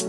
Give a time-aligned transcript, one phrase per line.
[0.00, 0.08] Hai,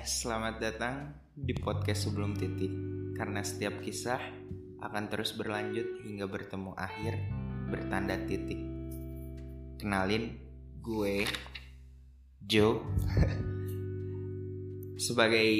[0.00, 2.72] selamat datang di podcast sebelum titik.
[3.20, 4.16] Karena setiap kisah
[4.80, 7.20] akan terus berlanjut hingga bertemu akhir
[7.68, 8.64] bertanda titik.
[9.76, 10.40] Kenalin,
[10.80, 11.28] gue
[12.46, 12.82] Joe
[15.06, 15.50] sebagai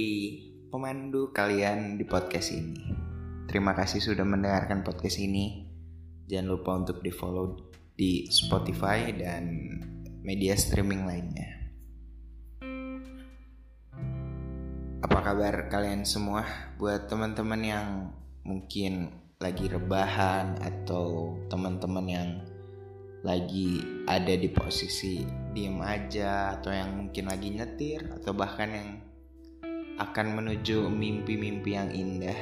[0.70, 2.78] pemandu kalian di podcast ini.
[3.46, 5.68] Terima kasih sudah mendengarkan podcast ini.
[6.26, 7.58] Jangan lupa untuk di follow
[7.92, 9.52] di Spotify dan
[10.24, 11.50] media streaming lainnya.
[15.02, 16.46] Apa kabar kalian semua?
[16.78, 17.88] Buat teman-teman yang
[18.46, 19.10] mungkin
[19.42, 22.28] lagi rebahan atau teman-teman yang
[23.22, 23.78] lagi
[24.10, 25.22] ada di posisi
[25.54, 28.90] diem aja atau yang mungkin lagi nyetir atau bahkan yang
[30.02, 32.38] akan menuju mimpi-mimpi yang indah.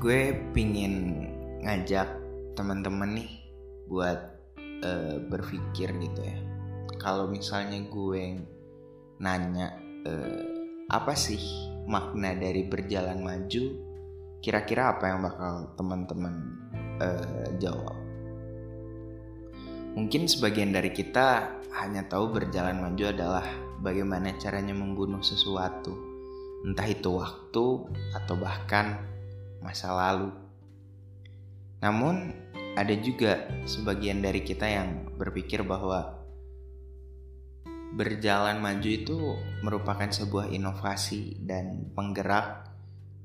[0.00, 1.26] Gue pingin
[1.60, 2.08] ngajak
[2.56, 3.30] teman-teman nih
[3.90, 4.20] buat
[4.80, 6.38] uh, berpikir gitu ya.
[6.96, 8.40] Kalau misalnya gue
[9.20, 9.74] nanya
[10.06, 10.42] uh,
[10.88, 11.42] apa sih
[11.84, 13.64] makna dari berjalan maju
[14.38, 16.34] kira-kira apa yang bakal teman-teman
[17.00, 17.96] uh, jawab.
[19.98, 23.46] Mungkin sebagian dari kita hanya tahu berjalan maju adalah
[23.82, 25.94] bagaimana caranya membunuh sesuatu.
[26.62, 27.66] Entah itu waktu
[28.14, 28.98] atau bahkan
[29.58, 30.30] masa lalu.
[31.82, 32.34] Namun
[32.78, 36.18] ada juga sebagian dari kita yang berpikir bahwa
[37.94, 39.18] berjalan maju itu
[39.64, 42.70] merupakan sebuah inovasi dan penggerak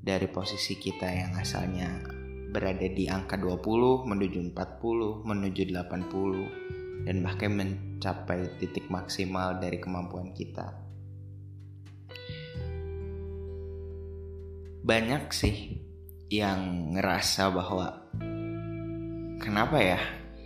[0.01, 2.22] dari posisi kita yang asalnya
[2.53, 10.29] berada di angka 20 menuju 40 menuju 80 dan bahkan mencapai titik maksimal dari kemampuan
[10.37, 10.69] kita.
[14.85, 15.81] Banyak sih
[16.29, 18.05] yang ngerasa bahwa
[19.41, 19.99] kenapa ya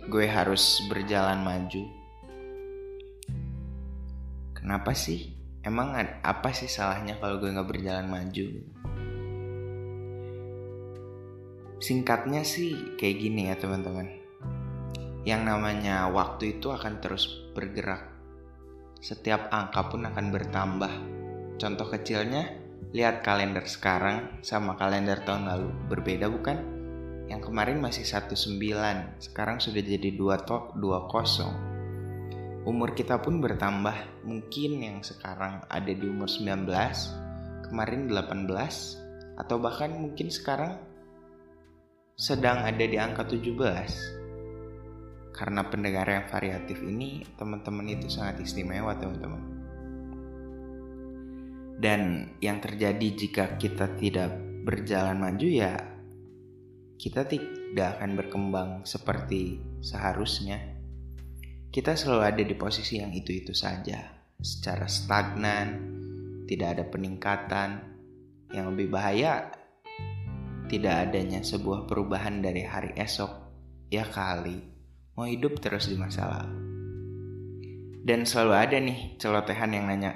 [0.08, 1.84] gue harus berjalan maju?
[4.56, 5.36] Kenapa sih?
[5.60, 5.92] Emang
[6.24, 8.46] apa sih salahnya kalau gue nggak berjalan maju
[11.78, 14.10] singkatnya sih kayak gini ya teman-teman.
[15.22, 18.10] Yang namanya waktu itu akan terus bergerak.
[18.98, 20.92] Setiap angka pun akan bertambah.
[21.58, 22.50] Contoh kecilnya
[22.90, 25.70] lihat kalender sekarang sama kalender tahun lalu.
[25.86, 26.58] Berbeda bukan?
[27.28, 31.54] Yang kemarin masih 19 sekarang sudah jadi 2 to 2 kosong.
[32.66, 34.26] Umur kita pun bertambah.
[34.26, 36.68] Mungkin yang sekarang ada di umur 19,
[37.68, 40.87] kemarin 18, atau bahkan mungkin sekarang
[42.18, 45.30] sedang ada di angka 17.
[45.30, 49.42] Karena pendengar yang variatif ini, teman-teman itu sangat istimewa, teman-teman.
[51.78, 54.34] Dan yang terjadi jika kita tidak
[54.66, 55.78] berjalan maju ya
[56.98, 60.78] kita tidak akan berkembang seperti seharusnya
[61.68, 64.00] kita selalu ada di posisi yang itu-itu saja,
[64.40, 65.68] secara stagnan,
[66.48, 67.70] tidak ada peningkatan.
[68.48, 69.52] Yang lebih bahaya,
[70.68, 73.48] tidak adanya sebuah perubahan dari hari esok.
[73.88, 74.60] Ya kali,
[75.16, 76.60] mau hidup terus di masa lalu.
[78.04, 80.12] Dan selalu ada nih celotehan yang nanya,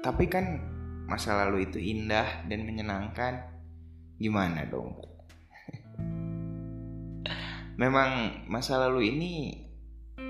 [0.00, 0.60] tapi kan
[1.04, 3.60] masa lalu itu indah dan menyenangkan.
[4.18, 4.98] Gimana dong?
[7.80, 9.34] Memang masa lalu ini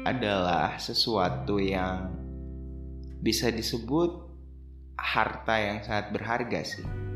[0.05, 2.13] adalah sesuatu yang
[3.19, 4.29] bisa disebut
[4.99, 7.08] harta yang sangat berharga sih.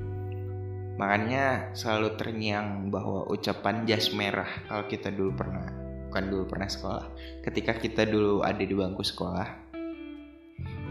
[1.03, 5.67] Makanya selalu terngiang bahwa ucapan jas merah kalau kita dulu pernah
[6.07, 7.07] bukan dulu pernah sekolah,
[7.43, 9.49] ketika kita dulu ada di bangku sekolah,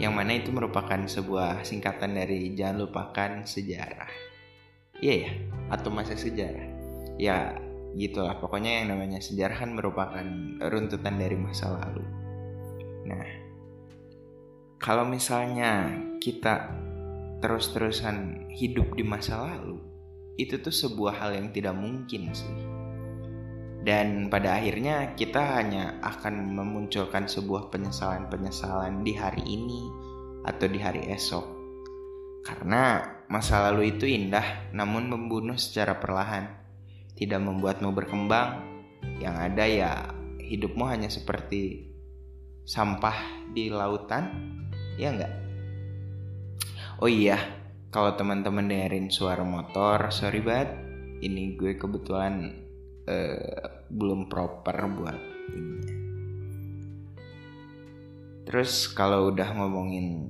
[0.02, 4.12] yang mana itu merupakan sebuah singkatan dari jangan lupakan sejarah.
[5.00, 5.32] Iya ya,
[5.72, 6.68] atau masa sejarah.
[7.22, 7.54] Ya,
[7.96, 10.26] gitulah pokoknya yang namanya sejarah kan merupakan
[10.64, 12.04] runtutan dari masa lalu
[13.04, 13.28] nah
[14.80, 15.92] kalau misalnya
[16.24, 16.72] kita
[17.44, 19.91] terus-terusan hidup di masa lalu
[20.46, 22.56] itu tuh sebuah hal yang tidak mungkin sih.
[23.82, 29.82] Dan pada akhirnya kita hanya akan memunculkan sebuah penyesalan-penyesalan di hari ini
[30.46, 31.46] atau di hari esok.
[32.46, 36.62] Karena masa lalu itu indah namun membunuh secara perlahan.
[37.18, 38.66] Tidak membuatmu berkembang,
[39.22, 39.92] yang ada ya
[40.42, 41.94] hidupmu hanya seperti
[42.66, 44.30] sampah di lautan,
[44.98, 45.34] ya enggak?
[47.02, 47.61] Oh iya,
[47.92, 50.80] kalau teman-teman dengerin suara motor, sorry banget,
[51.22, 52.56] ini gue kebetulan
[53.06, 55.20] uh, belum proper buat
[55.52, 56.02] ini.
[58.42, 60.28] terus kalau udah ngomongin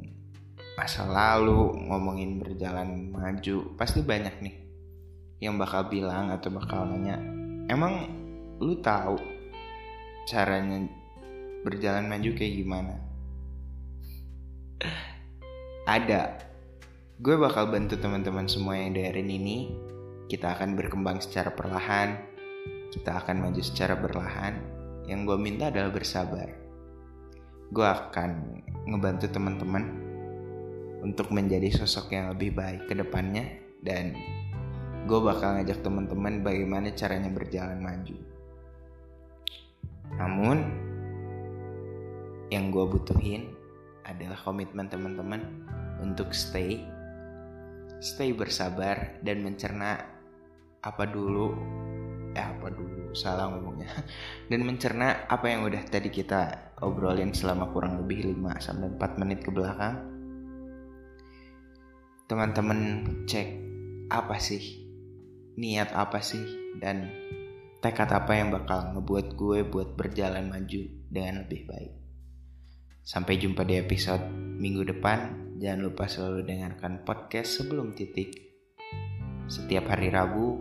[0.77, 4.55] masa lalu ngomongin berjalan maju pasti banyak nih
[5.41, 7.17] yang bakal bilang atau bakal nanya
[7.65, 8.13] emang
[8.61, 9.17] lu tahu
[10.29, 10.85] caranya
[11.65, 12.95] berjalan maju kayak gimana
[15.97, 16.50] ada
[17.21, 19.57] gue bakal bantu teman-teman semua yang dengerin ini.
[20.25, 22.17] Kita akan berkembang secara perlahan.
[22.89, 24.57] Kita akan maju secara berlahan
[25.05, 26.49] yang gue minta adalah bersabar.
[27.69, 28.29] Gue akan
[28.89, 29.85] ngebantu teman-teman
[31.05, 33.45] untuk menjadi sosok yang lebih baik ke depannya.
[33.85, 34.17] Dan
[35.05, 38.17] gue bakal ngajak teman-teman bagaimana caranya berjalan maju.
[40.17, 40.57] Namun
[42.49, 43.53] yang gue butuhin
[44.09, 45.45] adalah komitmen teman-teman
[46.01, 46.81] untuk stay
[48.01, 50.01] stay bersabar dan mencerna
[50.81, 51.53] apa dulu.
[52.33, 53.13] Eh apa dulu?
[53.13, 53.93] Salah ngomongnya.
[54.49, 59.39] Dan mencerna apa yang udah tadi kita obrolin selama kurang lebih 5 sampai 4 menit
[59.45, 60.01] ke belakang.
[62.25, 62.79] Teman-teman
[63.29, 63.47] cek
[64.09, 64.81] apa sih?
[65.59, 66.41] Niat apa sih?
[66.81, 67.05] Dan
[67.83, 70.81] tekad apa yang bakal ngebuat gue buat berjalan maju
[71.11, 71.93] dengan lebih baik.
[73.03, 78.33] Sampai jumpa di episode minggu depan jangan lupa selalu dengarkan podcast sebelum titik
[79.45, 80.57] setiap hari Rabu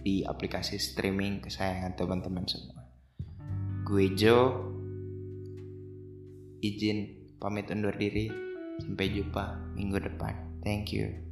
[0.00, 2.80] di aplikasi streaming kesayangan teman-teman semua.
[3.84, 4.56] Gue Jo,
[6.64, 8.32] izin pamit undur diri.
[8.80, 10.64] Sampai jumpa minggu depan.
[10.64, 11.31] Thank you.